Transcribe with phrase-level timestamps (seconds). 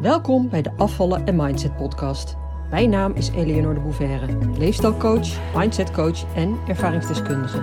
[0.00, 2.36] Welkom bij de Afvallen en Mindset podcast.
[2.70, 7.58] Mijn naam is Eleonore de Bouverre, leefstijlcoach, mindsetcoach en ervaringsdeskundige.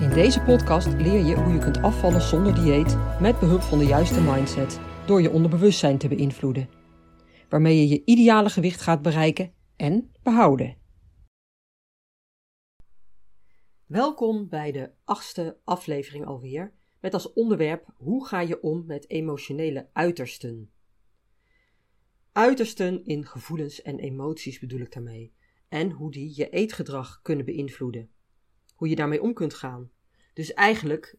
[0.00, 3.84] In deze podcast leer je hoe je kunt afvallen zonder dieet met behulp van de
[3.84, 6.68] juiste mindset door je onderbewustzijn te beïnvloeden,
[7.48, 10.76] waarmee je je ideale gewicht gaat bereiken en behouden.
[13.86, 19.88] Welkom bij de achtste aflevering alweer, met als onderwerp hoe ga je om met emotionele
[19.92, 20.70] uitersten.
[22.32, 25.32] Uitersten in gevoelens en emoties bedoel ik daarmee,
[25.68, 28.10] en hoe die je eetgedrag kunnen beïnvloeden.
[28.74, 29.90] Hoe je daarmee om kunt gaan.
[30.34, 31.16] Dus eigenlijk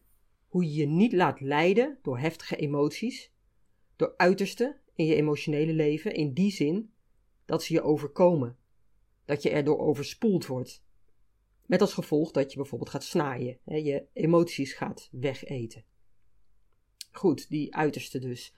[0.48, 3.32] hoe je je niet laat leiden door heftige emoties,
[3.96, 6.92] door uitersten in je emotionele leven, in die zin
[7.44, 8.56] dat ze je overkomen,
[9.24, 10.84] dat je erdoor overspoeld wordt.
[11.66, 15.84] Met als gevolg dat je bijvoorbeeld gaat snaaien, hè, je emoties gaat wegeten.
[17.12, 18.54] Goed, die uiterste dus.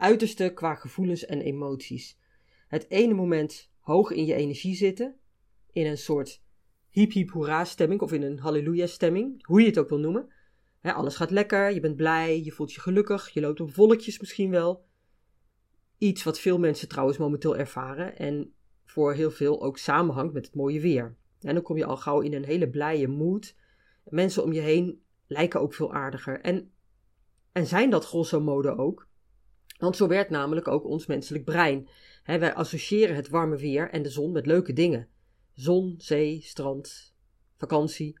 [0.00, 2.18] Uiterste qua gevoelens en emoties.
[2.68, 5.16] Het ene moment hoog in je energie zitten,
[5.72, 6.42] in een soort
[6.88, 10.28] hiep hiep hoera stemming of in een halleluja stemming, hoe je het ook wil noemen.
[10.82, 14.50] alles gaat lekker, je bent blij, je voelt je gelukkig, je loopt op wolkjes misschien
[14.50, 14.84] wel.
[15.98, 18.52] Iets wat veel mensen trouwens momenteel ervaren en
[18.84, 21.16] voor heel veel ook samenhangt met het mooie weer.
[21.40, 23.54] En dan kom je al gauw in een hele blije mood.
[24.04, 26.40] Mensen om je heen lijken ook veel aardiger.
[26.40, 26.72] En,
[27.52, 29.08] en zijn dat grosso modo ook.
[29.80, 31.88] Want zo werkt namelijk ook ons menselijk brein.
[32.24, 35.08] wij associëren het warme weer en de zon met leuke dingen.
[35.54, 37.14] Zon, zee, strand,
[37.56, 38.18] vakantie.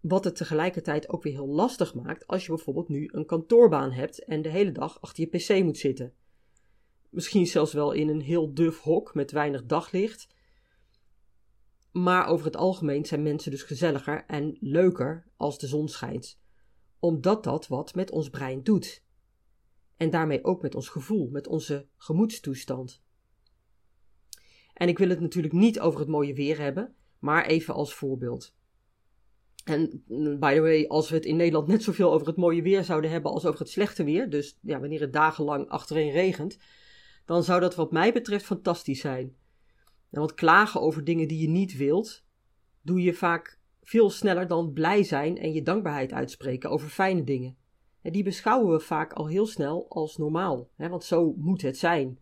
[0.00, 4.24] Wat het tegelijkertijd ook weer heel lastig maakt als je bijvoorbeeld nu een kantoorbaan hebt
[4.24, 6.12] en de hele dag achter je pc moet zitten.
[7.10, 10.28] Misschien zelfs wel in een heel duf hok met weinig daglicht.
[11.92, 16.38] Maar over het algemeen zijn mensen dus gezelliger en leuker als de zon schijnt,
[16.98, 19.04] omdat dat wat met ons brein doet.
[19.96, 23.02] En daarmee ook met ons gevoel, met onze gemoedstoestand.
[24.72, 28.54] En ik wil het natuurlijk niet over het mooie weer hebben, maar even als voorbeeld.
[29.64, 30.02] En
[30.38, 33.10] by the way, als we het in Nederland net zoveel over het mooie weer zouden
[33.10, 36.58] hebben als over het slechte weer, dus ja, wanneer het dagenlang achtereen regent,
[37.24, 39.36] dan zou dat wat mij betreft fantastisch zijn.
[40.10, 42.24] En want klagen over dingen die je niet wilt,
[42.82, 47.56] doe je vaak veel sneller dan blij zijn en je dankbaarheid uitspreken over fijne dingen.
[48.10, 52.18] Die beschouwen we vaak al heel snel als normaal, hè, want zo moet het zijn.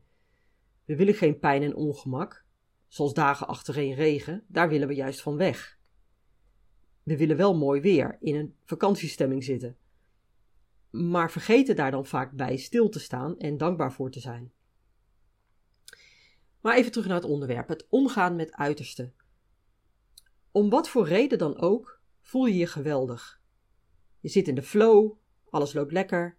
[0.85, 2.45] We willen geen pijn en ongemak,
[2.89, 5.79] zoals dagen achtereen regen, daar willen we juist van weg.
[7.03, 9.77] We willen wel mooi weer, in een vakantiestemming zitten,
[10.91, 14.53] maar vergeten daar dan vaak bij stil te staan en dankbaar voor te zijn.
[16.61, 19.15] Maar even terug naar het onderwerp: het omgaan met uitersten.
[20.51, 23.41] Om wat voor reden dan ook, voel je je geweldig.
[24.21, 25.13] Je zit in de flow,
[25.55, 26.39] alles loopt lekker.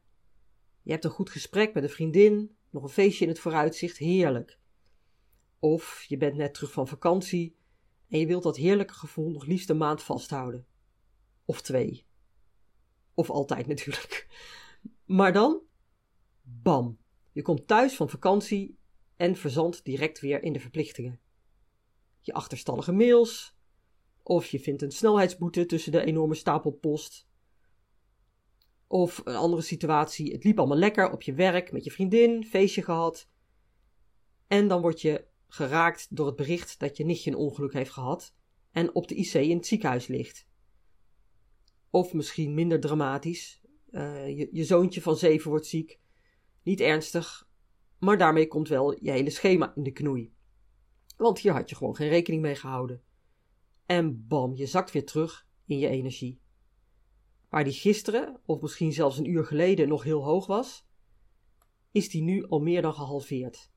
[0.81, 4.59] Je hebt een goed gesprek met een vriendin, nog een feestje in het vooruitzicht, heerlijk.
[5.59, 7.57] Of je bent net terug van vakantie
[8.09, 10.67] en je wilt dat heerlijke gevoel nog liefst een maand vasthouden.
[11.45, 12.05] Of twee.
[13.13, 14.27] Of altijd natuurlijk.
[15.05, 15.61] Maar dan,
[16.41, 16.97] bam,
[17.31, 18.77] je komt thuis van vakantie
[19.15, 21.19] en verzandt direct weer in de verplichtingen.
[22.21, 23.55] Je achterstallige mails,
[24.23, 27.27] of je vindt een snelheidsboete tussen de enorme stapel post.
[28.95, 32.81] Of een andere situatie, het liep allemaal lekker op je werk met je vriendin, feestje
[32.81, 33.29] gehad.
[34.47, 38.35] En dan word je geraakt door het bericht dat je nichtje een ongeluk heeft gehad
[38.71, 40.47] en op de IC in het ziekenhuis ligt.
[41.89, 43.61] Of misschien minder dramatisch,
[43.91, 45.99] uh, je, je zoontje van zeven wordt ziek.
[46.63, 47.49] Niet ernstig,
[47.99, 50.33] maar daarmee komt wel je hele schema in de knoei.
[51.17, 53.01] Want hier had je gewoon geen rekening mee gehouden.
[53.85, 56.43] En bam, je zakt weer terug in je energie.
[57.55, 60.87] Waar die gisteren, of misschien zelfs een uur geleden, nog heel hoog was,
[61.91, 63.71] is die nu al meer dan gehalveerd.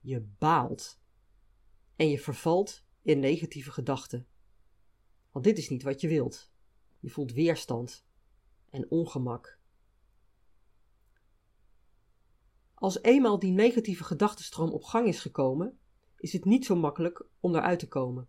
[0.00, 1.00] Je baalt.
[1.96, 4.26] En je vervalt in negatieve gedachten.
[5.30, 6.52] Want dit is niet wat je wilt.
[7.00, 8.06] Je voelt weerstand
[8.70, 9.58] en ongemak.
[12.74, 15.78] Als eenmaal die negatieve gedachtenstroom op gang is gekomen,
[16.16, 18.28] is het niet zo makkelijk om eruit te komen.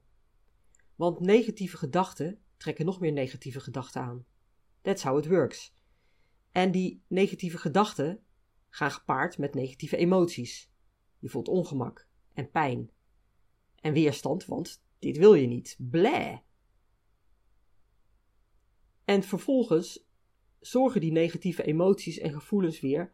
[0.96, 4.26] Want negatieve gedachten trekken nog meer negatieve gedachten aan.
[4.88, 5.74] That's how it works.
[6.52, 8.24] En die negatieve gedachten
[8.70, 10.72] gaan gepaard met negatieve emoties.
[11.20, 12.92] Je voelt ongemak en pijn.
[13.76, 15.76] En weerstand, want dit wil je niet.
[15.80, 16.38] Bleh.
[19.06, 20.08] En vervolgens
[20.60, 23.14] zorgen die negatieve emoties en gevoelens weer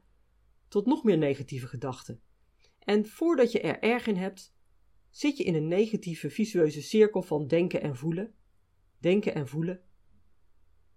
[0.68, 2.22] tot nog meer negatieve gedachten.
[2.80, 4.54] En voordat je er erg in hebt,
[5.10, 8.34] zit je in een negatieve visueuze cirkel van denken en voelen,
[8.98, 9.84] denken en voelen,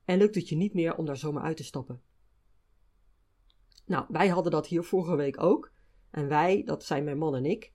[0.06, 2.02] en lukt het je niet meer om daar zomaar uit te stappen.
[3.86, 5.72] Nou, wij hadden dat hier vorige week ook.
[6.10, 7.72] En wij, dat zijn mijn man en ik.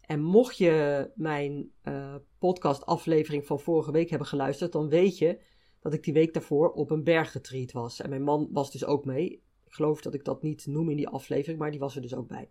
[0.00, 5.40] En mocht je mijn uh, podcast-aflevering van vorige week hebben geluisterd, dan weet je
[5.80, 8.00] dat ik die week daarvoor op een bergretreat was.
[8.00, 9.42] En mijn man was dus ook mee.
[9.64, 12.14] Ik geloof dat ik dat niet noem in die aflevering, maar die was er dus
[12.14, 12.50] ook bij.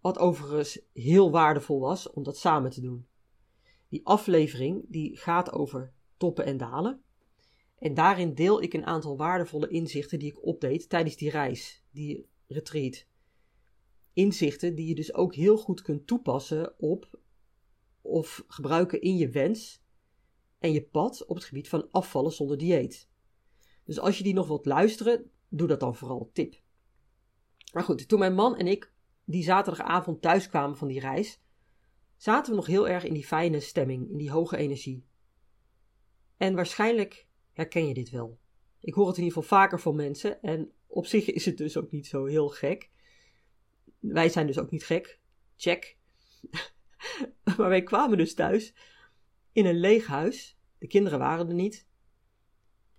[0.00, 3.06] Wat overigens heel waardevol was om dat samen te doen.
[3.88, 7.02] Die aflevering die gaat over toppen en dalen.
[7.86, 12.28] En daarin deel ik een aantal waardevolle inzichten die ik opdeed tijdens die reis, die
[12.46, 13.06] retreat.
[14.12, 17.18] Inzichten die je dus ook heel goed kunt toepassen op
[18.02, 19.82] of gebruiken in je wens
[20.58, 23.08] en je pad op het gebied van afvallen zonder dieet.
[23.84, 26.60] Dus als je die nog wilt luisteren, doe dat dan vooral tip.
[27.72, 28.92] Maar goed, toen mijn man en ik
[29.24, 31.40] die zaterdagavond thuis kwamen van die reis,
[32.16, 35.06] zaten we nog heel erg in die fijne stemming, in die hoge energie.
[36.36, 37.26] En waarschijnlijk
[37.56, 38.38] herken je dit wel.
[38.80, 41.76] Ik hoor het in ieder geval vaker van mensen en op zich is het dus
[41.76, 42.90] ook niet zo heel gek.
[43.98, 45.20] Wij zijn dus ook niet gek.
[45.56, 45.98] Check.
[47.56, 48.74] maar wij kwamen dus thuis
[49.52, 50.58] in een leeg huis.
[50.78, 51.86] De kinderen waren er niet.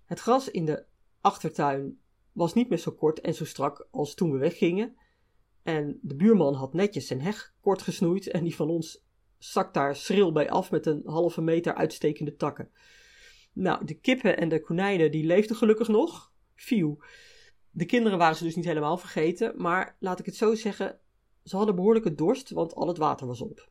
[0.04, 0.84] Het gras in de
[1.20, 2.00] achtertuin
[2.32, 4.96] was niet meer zo kort en zo strak als toen we weggingen.
[5.62, 9.06] En de buurman had netjes zijn heg kort gesnoeid en die van ons
[9.38, 12.70] stak daar schril bij af met een halve meter uitstekende takken.
[13.58, 16.32] Nou, de kippen en de konijnen die leefden gelukkig nog.
[16.54, 16.96] Fiu.
[17.70, 20.98] De kinderen waren ze dus niet helemaal vergeten, maar laat ik het zo zeggen,
[21.44, 23.70] ze hadden behoorlijke dorst, want al het water was op.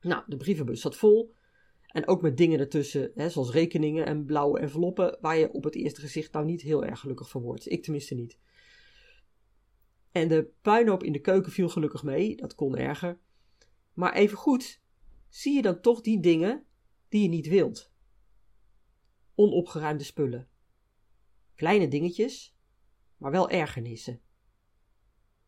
[0.00, 1.34] Nou, de brievenbus zat vol.
[1.86, 5.74] En ook met dingen ertussen, hè, zoals rekeningen en blauwe enveloppen, waar je op het
[5.74, 7.70] eerste gezicht nou niet heel erg gelukkig van wordt.
[7.70, 8.38] Ik tenminste niet.
[10.12, 13.18] En de puinhoop in de keuken viel gelukkig mee, dat kon erger.
[13.92, 14.80] Maar even goed,
[15.28, 16.64] zie je dan toch die dingen
[17.08, 17.92] die je niet wilt?
[19.34, 20.48] Onopgeruimde spullen.
[21.54, 22.56] Kleine dingetjes,
[23.16, 24.20] maar wel ergernissen.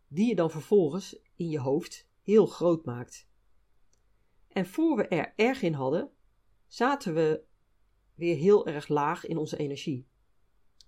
[0.08, 3.28] Die je dan vervolgens in je hoofd heel groot maakt.
[4.48, 6.10] En voor we er erg in hadden,
[6.66, 7.44] zaten we
[8.14, 10.06] weer heel erg laag in onze energie.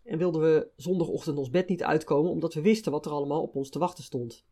[0.02, 3.54] En wilden we zondagochtend ons bed niet uitkomen omdat we wisten wat er allemaal op
[3.54, 4.46] ons te wachten stond.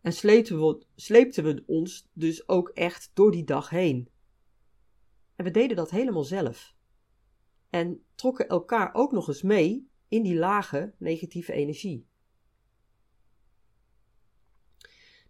[0.00, 4.08] En sleepten we, sleepten we ons dus ook echt door die dag heen.
[5.42, 6.74] En we deden dat helemaal zelf.
[7.70, 12.06] En trokken elkaar ook nog eens mee in die lage negatieve energie.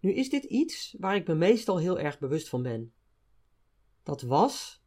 [0.00, 2.92] Nu is dit iets waar ik me meestal heel erg bewust van ben.
[4.02, 4.84] Dat was,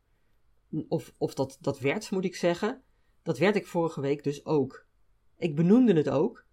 [0.87, 2.83] of, of dat, dat werd, moet ik zeggen,
[3.23, 4.87] dat werd ik vorige week dus ook.
[5.37, 6.45] Ik benoemde het ook,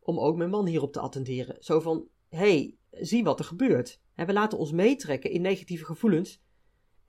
[0.00, 1.56] om ook mijn man hierop te attenderen.
[1.64, 4.00] Zo van, hey, zie wat er gebeurt.
[4.14, 6.42] We laten ons meetrekken in negatieve gevoelens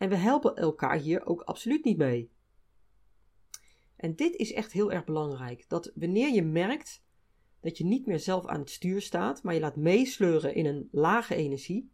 [0.02, 2.32] en we helpen elkaar hier ook absoluut niet mee.
[3.96, 5.66] En dit is echt heel erg belangrijk.
[5.68, 7.04] Dat wanneer je merkt
[7.60, 10.90] dat je niet meer zelf aan het stuur staat, maar je laat meesleuren in een
[10.92, 11.92] lage energie,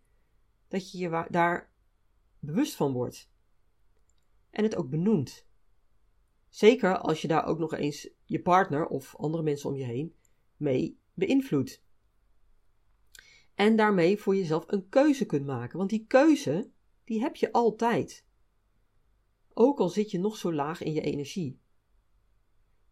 [0.67, 1.73] dat je je daar
[2.39, 3.31] bewust van wordt.
[4.49, 5.47] En het ook benoemt.
[6.49, 10.15] Zeker als je daar ook nog eens je partner of andere mensen om je heen
[10.57, 11.83] mee beïnvloedt.
[13.55, 15.77] En daarmee voor jezelf een keuze kunt maken.
[15.77, 16.75] Want die keuze,
[17.07, 18.25] die heb je altijd.
[19.53, 21.59] Ook al zit je nog zo laag in je energie.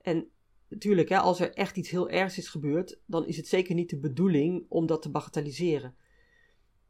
[0.02, 0.32] En
[0.68, 3.89] natuurlijk, hè, als er echt iets heel ergs is gebeurd, dan is het zeker niet
[3.89, 5.96] de bedoeling om dat te bagatelliseren.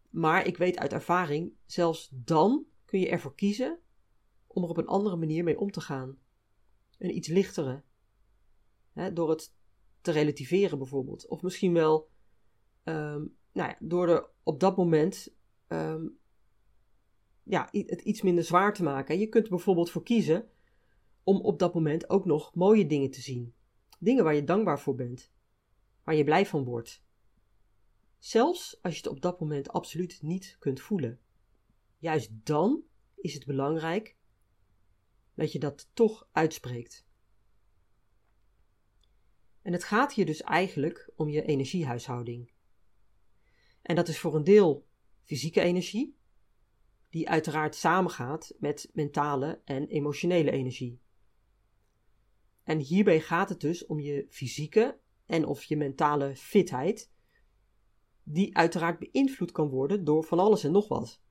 [0.10, 3.80] Maar ik weet uit ervaring, zelfs dan kun je ervoor kiezen
[4.48, 6.18] om er op een andere manier mee om te gaan.
[6.98, 7.84] Een iets lichtere.
[8.94, 9.54] Hè, door het
[10.02, 11.28] te relativeren bijvoorbeeld.
[11.28, 12.10] Of misschien wel
[12.84, 15.36] um, nou ja, door er op dat moment
[15.68, 16.18] um,
[17.46, 19.20] ja, het iets minder zwaar te maken.
[19.20, 20.50] Je kunt er bijvoorbeeld voor kiezen
[21.24, 23.54] om op dat moment ook nog mooie dingen te zien.
[24.00, 25.32] Dingen waar je dankbaar voor bent,
[26.04, 27.04] waar je blij van wordt.
[28.18, 31.20] Zelfs als je het op dat moment absoluut niet kunt voelen.
[31.98, 32.84] Juist dan
[33.16, 34.18] is het belangrijk
[35.34, 37.06] dat je dat toch uitspreekt.
[39.62, 42.52] En het gaat hier dus eigenlijk om je energiehuishouding.
[43.82, 44.88] En dat is voor een deel
[45.24, 46.18] fysieke energie,
[47.16, 51.00] die uiteraard samengaat met mentale en emotionele energie.
[52.64, 57.12] En hierbij gaat het dus om je fysieke en of je mentale fitheid,
[58.24, 61.22] die uiteraard beïnvloed kan worden door van alles en nog wat.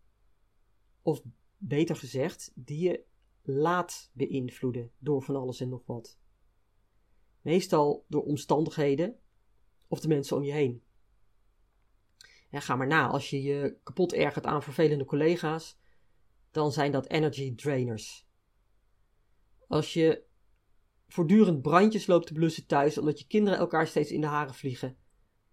[1.03, 1.23] Of
[1.57, 3.05] beter gezegd, die je
[3.43, 6.19] laat beïnvloeden door van alles en nog wat.
[7.41, 9.19] Meestal door omstandigheden
[9.88, 10.84] of de mensen om je heen.
[12.61, 15.78] Ga maar na, als je je kapot ergert aan vervelende collega's,
[16.50, 18.26] dan zijn dat energy drainers.
[19.66, 20.25] Als je
[21.06, 24.96] voortdurend brandjes loopt te blussen thuis omdat je kinderen elkaar steeds in de haren vliegen,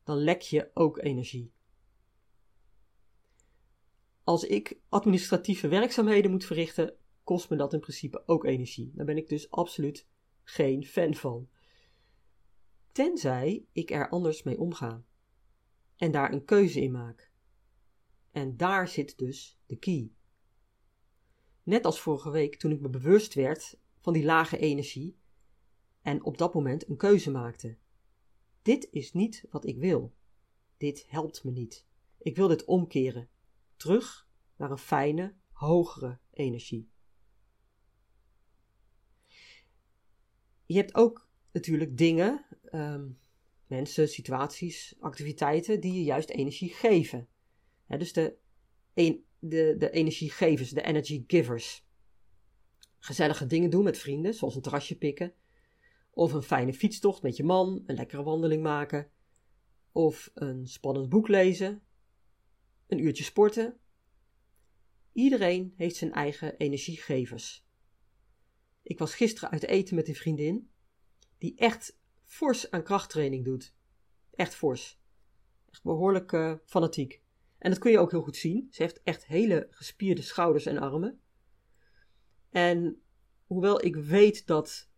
[0.03, 1.51] dan lek je ook energie.
[4.23, 8.91] Als ik administratieve werkzaamheden moet verrichten, kost me dat in principe ook energie.
[8.95, 10.07] Daar ben ik dus absoluut
[10.43, 11.49] geen fan van.
[12.91, 15.03] Tenzij ik er anders mee omga
[16.01, 17.31] en daar een keuze in maak.
[18.31, 20.11] En daar zit dus de key.
[21.63, 25.17] Net als vorige week toen ik me bewust werd van die lage energie
[26.01, 27.77] en op dat moment een keuze maakte.
[28.61, 30.13] Dit is niet wat ik wil.
[30.77, 31.85] Dit helpt me niet.
[32.17, 33.29] Ik wil dit omkeren.
[33.75, 36.89] Terug naar een fijne, hogere energie.
[40.65, 43.09] Je hebt ook natuurlijk dingen, ehm,
[43.71, 47.27] mensen, situaties, activiteiten die je juist energie geven.
[47.87, 48.37] dus de,
[49.39, 51.85] de, de energiegevers, de energy givers.
[52.99, 55.33] Gezellige dingen doen met vrienden, zoals een terrasje pikken.
[56.09, 59.11] Of een fijne fietstocht met je man, een lekkere wandeling maken.
[59.91, 61.81] Of een spannend boek lezen.
[62.87, 63.79] Een uurtje sporten.
[65.13, 67.65] Iedereen heeft zijn eigen energiegevers.
[68.83, 70.69] Ik was gisteren uit eten met een vriendin
[71.37, 71.99] die echt
[72.31, 73.73] fors aan krachttraining doet.
[74.35, 74.99] Echt fors.
[75.69, 77.21] Echt behoorlijk uh, fanatiek.
[77.57, 78.67] En dat kun je ook heel goed zien.
[78.69, 81.19] Ze heeft echt hele gespierde schouders en armen.
[82.49, 83.01] En
[83.45, 84.89] hoewel ik weet dat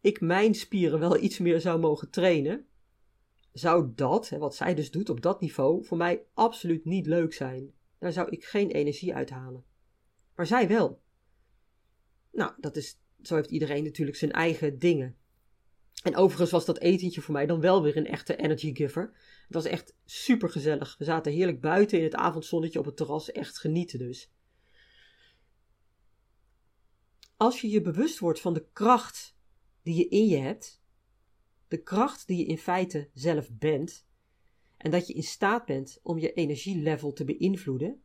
[0.00, 2.66] ik mijn spieren wel iets meer zou mogen trainen,
[3.52, 7.74] zou dat, wat zij dus doet op dat niveau, voor mij absoluut niet leuk zijn.
[7.98, 9.64] Daar zou ik geen energie uithalen.
[10.34, 11.02] Maar zij wel.
[12.32, 15.17] Nou, dat is, zo heeft iedereen natuurlijk zijn eigen dingen.
[16.08, 19.02] En overigens was dat etentje voor mij dan wel weer een echte energy giver.
[19.46, 20.96] Het was echt super gezellig.
[20.98, 24.32] We zaten heerlijk buiten in het avondzonnetje op het terras, echt genieten dus.
[27.36, 29.36] Als je je bewust wordt van de kracht
[29.82, 30.82] die je in je hebt,
[31.68, 34.06] de kracht die je in feite zelf bent,
[34.76, 38.02] en dat je in staat bent om je energielevel te beïnvloeden,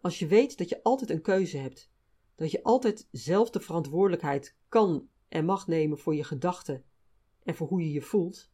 [0.00, 1.90] als je weet dat je altijd een keuze hebt,
[2.34, 6.84] dat je altijd zelf de verantwoordelijkheid kan en mag nemen voor je gedachten
[7.42, 8.52] en voor hoe je je voelt,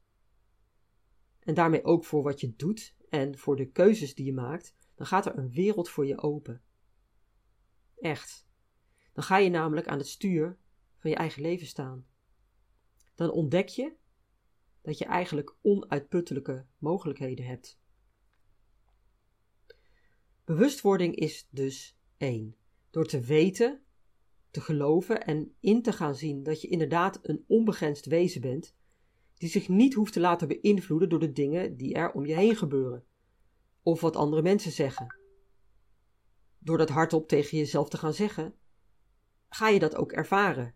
[1.40, 5.06] en daarmee ook voor wat je doet en voor de keuzes die je maakt, dan
[5.06, 6.62] gaat er een wereld voor je open.
[7.98, 8.48] Echt.
[9.12, 10.58] Dan ga je namelijk aan het stuur
[10.96, 12.06] van je eigen leven staan.
[13.14, 13.96] Dan ontdek je
[14.82, 17.80] dat je eigenlijk onuitputtelijke mogelijkheden hebt.
[20.44, 22.56] Bewustwording is dus één.
[22.90, 23.84] Door te weten,
[24.50, 28.74] te geloven en in te gaan zien dat je inderdaad een onbegrensd wezen bent,
[29.34, 32.56] die zich niet hoeft te laten beïnvloeden door de dingen die er om je heen
[32.56, 33.04] gebeuren,
[33.82, 35.16] of wat andere mensen zeggen.
[36.58, 38.54] Door dat hardop tegen jezelf te gaan zeggen,
[39.48, 40.74] ga je dat ook ervaren.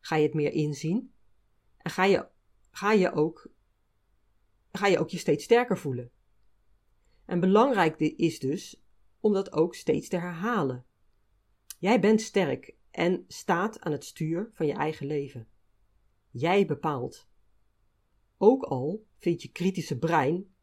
[0.00, 1.12] Ga je het meer inzien
[1.76, 2.28] en ga je,
[2.70, 3.50] ga je, ook,
[4.72, 6.10] ga je ook je steeds sterker voelen.
[7.24, 8.82] En belangrijk is dus
[9.20, 10.86] om dat ook steeds te herhalen.
[11.82, 15.48] Jij bent sterk en staat aan het stuur van je eigen leven.
[16.30, 17.28] Jij bepaalt.
[18.36, 20.54] Ook al vindt je kritische brein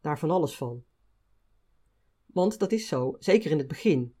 [0.00, 0.84] daar van alles van.
[2.26, 4.14] Want dat is zo, zeker in het begin.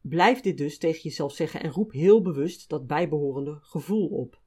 [0.00, 4.42] Blijf dit dus tegen jezelf zeggen en roep heel bewust dat bijbehorende gevoel op.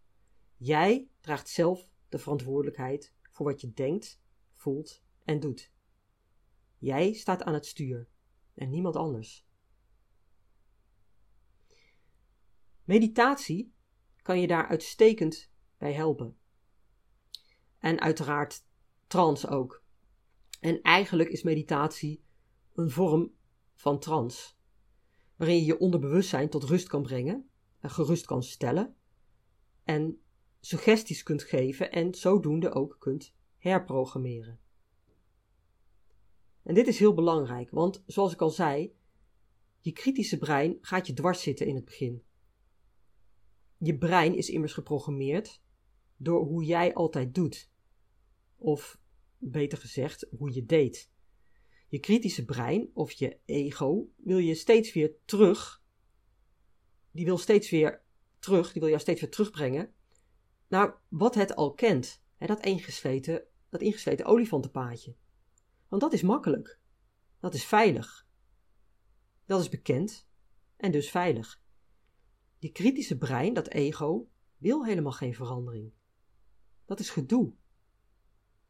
[0.58, 5.72] Jij draagt zelf de verantwoordelijkheid voor wat je denkt, voelt en doet.
[6.78, 8.08] Jij staat aan het stuur
[8.54, 9.52] en niemand anders.
[12.84, 13.74] Meditatie
[14.22, 16.38] kan je daar uitstekend bij helpen.
[17.80, 18.66] En uiteraard
[19.08, 19.84] trance ook.
[20.60, 22.24] En eigenlijk is meditatie
[22.74, 23.34] een vorm
[23.74, 24.54] van trance,
[25.36, 27.50] waarin je je onderbewustzijn tot rust kan brengen,
[27.80, 28.96] en gerust kan stellen
[29.84, 30.22] en
[30.60, 34.60] suggesties kunt geven en zodoende ook kunt herprogrammeren.
[36.64, 38.96] En dit is heel belangrijk, want zoals ik al zei,
[39.80, 42.24] je kritische brein gaat je dwars zitten in het begin.
[43.78, 45.62] Je brein is immers geprogrammeerd
[46.18, 47.72] door hoe jij altijd doet.
[48.58, 49.00] Of
[49.38, 51.12] beter gezegd, hoe je deed.
[51.88, 55.84] Je kritische brein of je ego wil je steeds weer terug.
[57.12, 58.02] Die wil steeds weer
[58.40, 59.94] terug, die wil jou steeds weer terugbrengen
[60.68, 62.22] naar wat het al kent.
[62.38, 65.16] Hè, dat, ingesleten, dat ingesleten olifantenpaadje.
[65.88, 66.80] Want dat is makkelijk.
[67.40, 68.28] Dat is veilig.
[69.46, 70.28] Dat is bekend
[70.78, 71.63] en dus veilig.
[72.64, 74.28] Je kritische brein, dat ego,
[74.58, 75.94] wil helemaal geen verandering.
[76.86, 77.54] Dat is gedoe.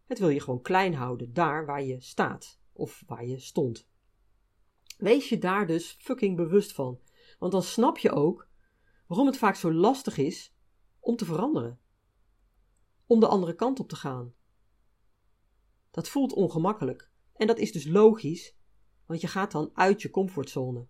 [0.05, 3.87] Het wil je gewoon klein houden, daar waar je staat of waar je stond.
[4.97, 6.99] Wees je daar dus fucking bewust van,
[7.39, 8.47] want dan snap je ook
[9.07, 10.55] waarom het vaak zo lastig is
[10.99, 11.79] om te veranderen.
[13.05, 14.33] om de andere kant op te gaan.
[15.91, 18.55] Dat voelt ongemakkelijk en dat is dus logisch,
[19.05, 20.87] want je gaat dan uit je comfortzone.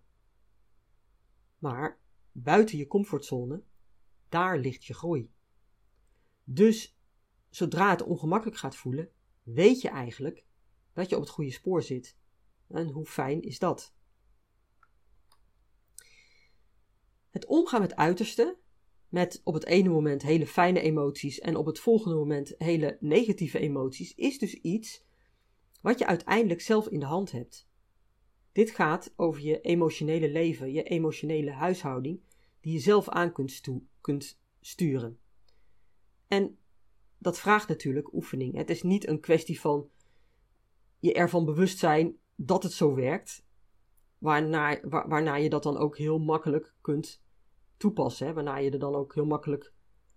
[1.58, 2.02] Maar
[2.36, 3.62] buiten je comfortzone,
[4.28, 5.30] daar ligt je groei.
[6.44, 6.98] Dus
[7.50, 9.10] zodra het ongemakkelijk gaat voelen,
[9.42, 10.44] weet je eigenlijk
[10.92, 12.16] dat je op het goede spoor zit.
[12.68, 13.94] En hoe fijn is dat?
[17.30, 18.56] Het omgaan met uitersten,
[19.08, 23.58] met op het ene moment hele fijne emoties en op het volgende moment hele negatieve
[23.58, 25.04] emoties, is dus iets
[25.80, 27.68] wat je uiteindelijk zelf in de hand hebt.
[28.54, 32.20] Dit gaat over je emotionele leven, je emotionele huishouding,
[32.60, 33.60] die je zelf aan kunt,
[34.00, 35.18] kunt sturen.
[36.28, 36.58] En
[37.18, 38.54] dat vraagt natuurlijk oefening.
[38.54, 39.90] Het is niet een kwestie van
[40.98, 43.46] je ervan bewust zijn dat het zo werkt,
[44.18, 47.22] waarna, waarna je dat dan ook heel makkelijk kunt
[47.76, 49.72] toepassen, hè, waarna je er dan ook heel makkelijk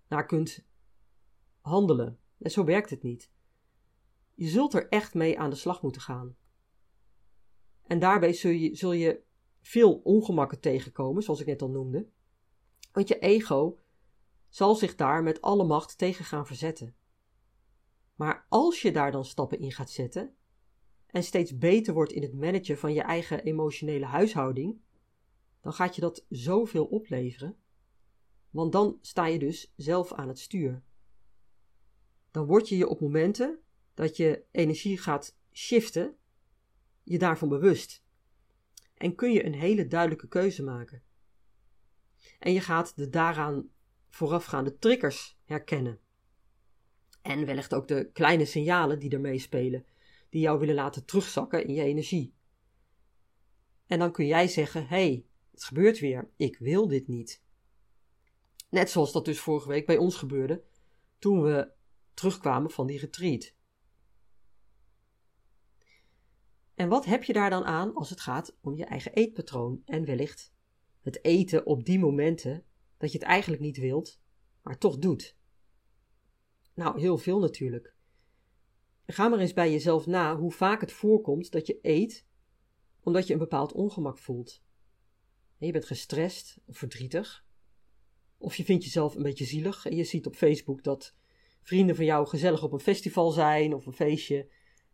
[0.08, 0.66] naar kunt
[1.62, 2.20] handelen.
[2.40, 3.32] En zo werkt het niet.
[4.34, 6.36] Je zult er echt mee aan de slag moeten gaan.
[7.88, 9.22] En daarbij zul je, zul je
[9.62, 12.08] veel ongemakken tegenkomen, zoals ik net al noemde.
[12.92, 13.80] Want je ego
[14.50, 16.96] zal zich daar met alle macht tegen gaan verzetten.
[18.16, 20.36] Maar als je daar dan stappen in gaat zetten
[21.08, 24.80] en steeds beter wordt in het managen van je eigen emotionele huishouding,
[25.62, 27.58] dan gaat je dat zoveel opleveren.
[28.50, 30.82] Want dan sta je dus zelf aan het stuur.
[32.32, 33.60] Dan word je je op momenten
[33.94, 36.16] dat je energie gaat shiften,
[37.08, 38.04] je daarvan bewust.
[38.94, 41.04] En kun je een hele duidelijke keuze maken.
[42.40, 43.70] En je gaat de daaraan
[44.10, 46.00] voorafgaande triggers herkennen.
[47.22, 49.86] En wellicht ook de kleine signalen die ermee spelen,
[50.30, 52.34] die jou willen laten terugzakken in je energie.
[53.86, 57.44] En dan kun jij zeggen: hey, het gebeurt weer, ik wil dit niet.
[58.70, 60.64] Net zoals dat dus vorige week bij ons gebeurde,
[61.20, 61.72] toen we
[62.14, 63.54] terugkwamen van die retreat.
[66.78, 70.06] En wat heb je daar dan aan als het gaat om je eigen eetpatroon en
[70.06, 70.54] wellicht
[71.02, 72.64] het eten op die momenten
[72.98, 74.22] dat je het eigenlijk niet wilt,
[74.62, 75.38] maar toch doet?
[76.74, 77.96] Nou, heel veel natuurlijk.
[79.06, 82.26] Ga maar eens bij jezelf na hoe vaak het voorkomt dat je eet
[83.00, 84.64] omdat je een bepaald ongemak voelt.
[85.58, 87.46] Je bent gestrest of verdrietig.
[88.38, 91.16] Of je vindt jezelf een beetje zielig en je ziet op Facebook dat
[91.62, 94.50] vrienden van jou gezellig op een festival zijn of een feestje,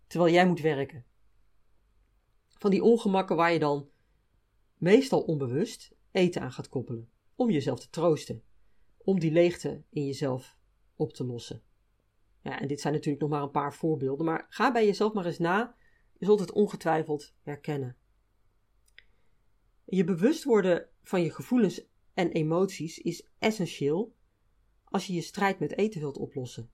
[0.07, 1.05] terwijl jij moet werken.
[2.63, 3.89] Van die ongemakken waar je dan
[4.77, 8.43] meestal onbewust eten aan gaat koppelen, om jezelf te troosten,
[8.97, 10.57] om die leegte in jezelf
[10.95, 11.63] op te lossen.
[12.41, 15.25] Ja, en dit zijn natuurlijk nog maar een paar voorbeelden, maar ga bij jezelf maar
[15.25, 15.75] eens na.
[16.17, 17.97] Je zult het ongetwijfeld herkennen.
[19.85, 24.15] Je bewust worden van je gevoelens en emoties is essentieel
[24.83, 26.71] als je je strijd met eten wilt oplossen.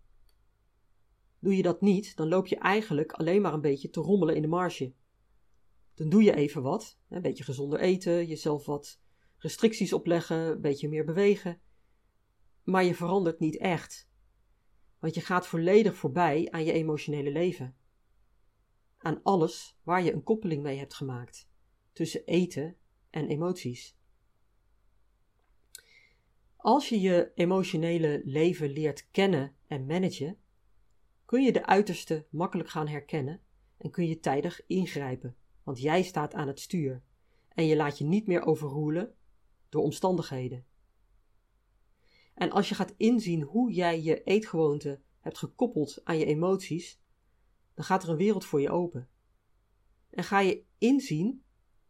[1.40, 4.42] Doe je dat niet, dan loop je eigenlijk alleen maar een beetje te rommelen in
[4.42, 4.94] de marge.
[6.00, 9.00] Dan doe je even wat, een beetje gezonder eten, jezelf wat
[9.38, 11.62] restricties opleggen, een beetje meer bewegen.
[12.64, 14.10] Maar je verandert niet echt.
[15.00, 17.76] Want je gaat volledig voorbij aan je emotionele leven.
[18.98, 21.50] Aan alles waar je een koppeling mee hebt gemaakt
[21.94, 22.76] tussen eten
[23.10, 23.98] en emoties.
[26.56, 30.38] Als je je emotionele leven leert kennen en managen,
[31.26, 33.42] kun je de uiterste makkelijk gaan herkennen
[33.78, 35.38] en kun je tijdig ingrijpen,
[35.70, 37.04] want jij staat aan het stuur
[37.48, 39.16] en je laat je niet meer overroelen
[39.70, 40.66] door omstandigheden.
[42.34, 47.02] En als je gaat inzien hoe jij je eetgewoonte hebt gekoppeld aan je emoties,
[47.74, 49.10] dan gaat er een wereld voor je open.
[50.10, 51.44] En ga je inzien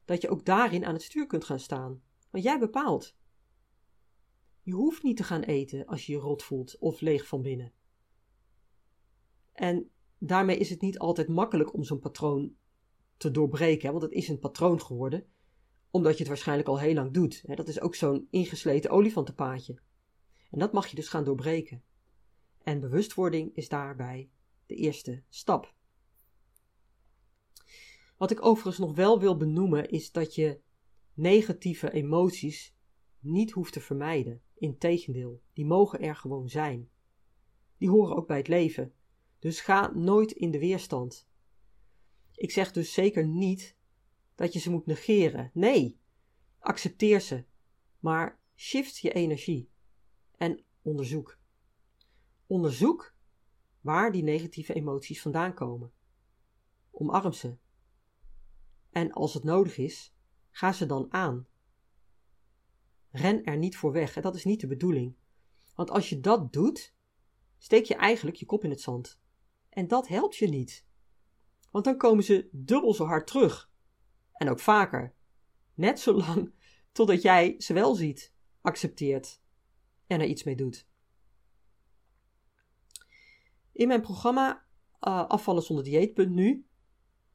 [0.05, 3.15] dat je ook daarin aan het stuur kunt gaan staan, want jij bepaalt.
[4.61, 7.73] Je hoeft niet te gaan eten als je je rot voelt of leeg van binnen.
[9.51, 12.57] En daarmee is het niet altijd makkelijk om zo'n patroon
[13.19, 15.25] te doorbreken, want het is een patroon geworden,
[15.91, 17.43] omdat je het waarschijnlijk al heel lang doet.
[17.55, 19.79] Dat is ook zo'n ingesleten olifantenpaadje.
[20.51, 21.83] En dat mag je dus gaan doorbreken.
[22.63, 24.29] En bewustwording is daarbij
[24.65, 25.73] de eerste stap.
[28.17, 30.59] Wat ik overigens nog wel wil benoemen is dat je
[31.13, 32.75] negatieve emoties
[33.19, 34.41] niet hoeft te vermijden.
[34.53, 36.89] Integendeel, die mogen er gewoon zijn.
[37.77, 38.93] Die horen ook bij het leven.
[39.39, 41.28] Dus ga nooit in de weerstand.
[42.39, 43.75] Ik zeg dus zeker niet
[44.35, 45.51] dat je ze moet negeren.
[45.53, 45.99] Nee,
[46.59, 47.43] accepteer ze.
[47.99, 49.69] Maar shift je energie
[50.37, 51.37] en onderzoek.
[52.47, 53.13] Onderzoek
[53.81, 55.91] waar die negatieve emoties vandaan komen.
[56.91, 57.57] Omarm ze.
[58.89, 60.13] En als het nodig is,
[60.49, 61.47] ga ze dan aan.
[63.11, 65.15] Ren er niet voor weg, en dat is niet de bedoeling.
[65.75, 66.93] Want als je dat doet,
[67.57, 69.19] steek je eigenlijk je kop in het zand.
[69.69, 70.87] En dat helpt je niet.
[71.71, 73.71] Want dan komen ze dubbel zo hard terug.
[74.31, 75.13] En ook vaker.
[75.73, 76.53] Net zo lang
[76.91, 79.41] totdat jij ze wel ziet, accepteert
[80.07, 80.87] en er iets mee doet.
[83.71, 84.65] In mijn programma
[85.01, 86.65] uh, Afvallen zonder dieet.nu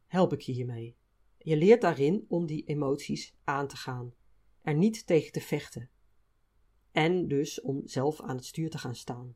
[0.07, 0.97] help ik je hiermee.
[1.39, 4.15] Je leert daarin om die emoties aan te gaan,
[4.63, 5.91] er niet tegen te vechten.
[6.93, 9.35] En dus om zelf aan het stuur te gaan staan.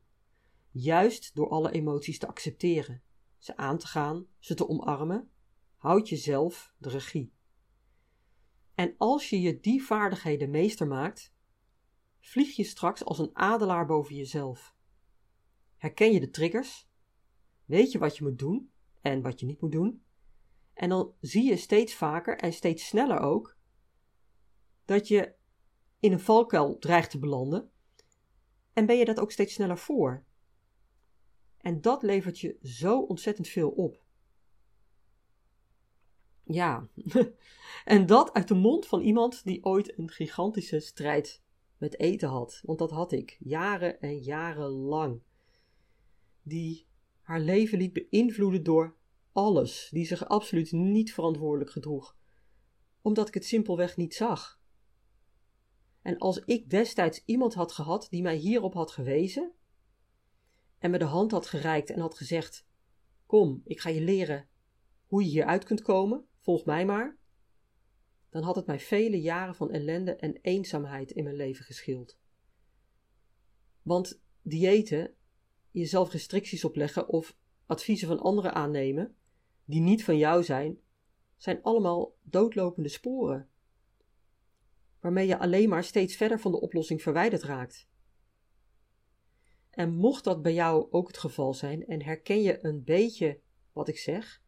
[0.70, 3.02] Juist door alle emoties te accepteren,
[3.38, 5.30] ze aan te gaan, ze te omarmen,
[5.76, 7.32] houd jezelf de regie.
[8.74, 11.34] En als je je die vaardigheden meester maakt,
[12.20, 14.76] vlieg je straks als een adelaar boven jezelf.
[15.76, 16.88] Herken je de triggers?
[17.64, 20.02] Weet je wat je moet doen en wat je niet moet doen?
[20.74, 23.56] En dan zie je steeds vaker en steeds sneller ook
[24.84, 25.34] dat je
[26.00, 27.70] in een valkuil dreigt te belanden.
[28.72, 30.24] En ben je dat ook steeds sneller voor.
[31.68, 34.02] En dat levert je zo ontzettend veel op.
[36.44, 36.88] Ja,
[37.84, 41.42] en dat uit de mond van iemand die ooit een gigantische strijd
[41.78, 42.60] met eten had.
[42.62, 45.22] Want dat had ik, jaren en jaren lang.
[46.42, 46.86] Die
[47.20, 48.96] haar leven liet beïnvloeden door
[49.32, 52.16] alles, die zich absoluut niet verantwoordelijk gedroeg,
[53.02, 54.60] omdat ik het simpelweg niet zag.
[56.02, 59.52] En als ik destijds iemand had gehad die mij hierop had gewezen
[60.78, 62.66] en me de hand had gereikt en had gezegd:
[63.26, 64.48] Kom, ik ga je leren
[65.06, 67.18] hoe je hieruit kunt komen, volg mij maar,
[68.30, 72.18] dan had het mij vele jaren van ellende en eenzaamheid in mijn leven geschild.
[73.82, 75.14] Want diëten,
[75.70, 77.36] jezelf restricties opleggen of
[77.66, 79.16] adviezen van anderen aannemen,
[79.64, 80.80] die niet van jou zijn,
[81.36, 83.48] zijn allemaal doodlopende sporen,
[85.00, 87.88] waarmee je alleen maar steeds verder van de oplossing verwijderd raakt.
[89.78, 93.40] En mocht dat bij jou ook het geval zijn en herken je een beetje
[93.72, 94.42] wat ik zeg,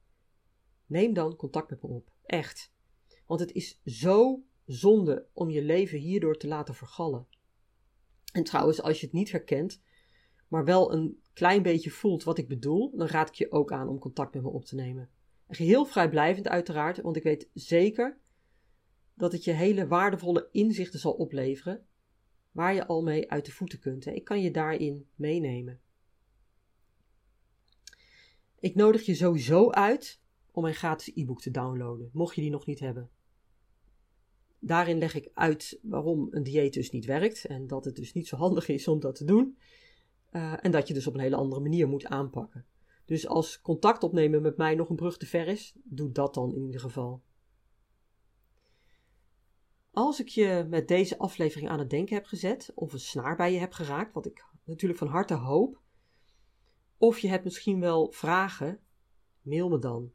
[0.86, 2.12] neem dan contact met me op.
[2.22, 2.72] Echt.
[3.26, 7.26] Want het is zo zonde om je leven hierdoor te laten vergallen.
[8.32, 9.82] En trouwens, als je het niet herkent,
[10.48, 13.88] maar wel een klein beetje voelt wat ik bedoel, dan raad ik je ook aan
[13.88, 15.10] om contact met me op te nemen.
[15.46, 18.18] En geheel vrijblijvend uiteraard, want ik weet zeker
[19.14, 21.86] dat het je hele waardevolle inzichten zal opleveren,
[22.50, 24.06] waar je al mee uit de voeten kunt.
[24.06, 25.80] Ik kan je daarin meenemen.
[28.58, 32.66] Ik nodig je sowieso uit om mijn gratis e-book te downloaden, mocht je die nog
[32.66, 33.10] niet hebben.
[34.58, 38.28] Daarin leg ik uit waarom een dieet dus niet werkt en dat het dus niet
[38.28, 39.58] zo handig is om dat te doen.
[40.32, 42.64] Uh, en dat je dus op een hele andere manier moet aanpakken.
[43.04, 46.54] Dus als contact opnemen met mij nog een brug te ver is, doe dat dan
[46.54, 47.22] in ieder geval.
[50.00, 53.52] Als ik je met deze aflevering aan het denken heb gezet, of een snaar bij
[53.52, 55.80] je heb geraakt, wat ik natuurlijk van harte hoop,
[56.96, 58.80] of je hebt misschien wel vragen,
[59.42, 60.12] mail me dan.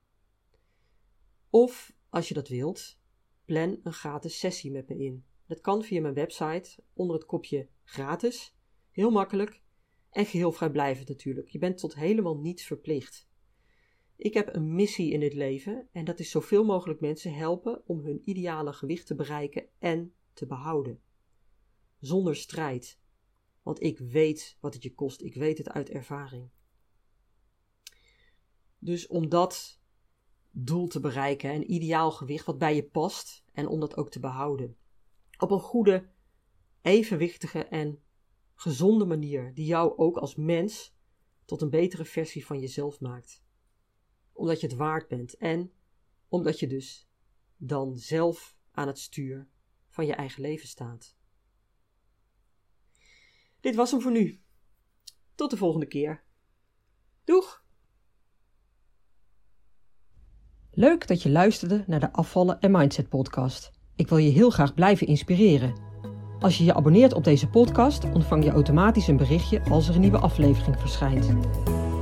[1.50, 3.00] Of als je dat wilt,
[3.46, 5.26] plan een gratis sessie met me in.
[5.48, 8.56] Dat kan via mijn website onder het kopje gratis.
[8.92, 9.62] Heel makkelijk
[10.10, 11.50] en geheel vrijblijvend natuurlijk.
[11.50, 13.28] Je bent tot helemaal niets verplicht.
[14.16, 18.00] Ik heb een missie in dit leven en dat is zoveel mogelijk mensen helpen om
[18.00, 21.02] hun ideale gewicht te bereiken en te behouden.
[22.00, 23.00] Zonder strijd.
[23.62, 26.50] Want ik weet wat het je kost, ik weet het uit ervaring.
[28.80, 29.80] Dus om dat
[30.52, 34.20] doel te bereiken, een ideaal gewicht wat bij je past en om dat ook te
[34.20, 34.78] behouden.
[35.38, 36.10] Op een goede,
[36.82, 38.04] evenwichtige en
[38.54, 40.96] gezonde manier die jou ook als mens
[41.46, 43.45] tot een betere versie van jezelf maakt.
[44.36, 45.72] Omdat je het waard bent en
[46.28, 47.10] omdat je dus
[47.58, 49.48] dan zelf aan het stuur
[49.90, 51.16] van je eigen leven staat.
[53.60, 54.42] Dit was hem voor nu.
[55.36, 56.24] Tot de volgende keer.
[57.24, 57.64] Doeg!
[60.72, 63.72] Leuk dat je luisterde naar de Afvallen en Mindset podcast.
[63.96, 65.74] Ik wil je heel graag blijven inspireren.
[66.40, 70.02] Als je je abonneert op deze podcast, ontvang je automatisch een berichtje als er een
[70.02, 71.28] nieuwe aflevering verschijnt.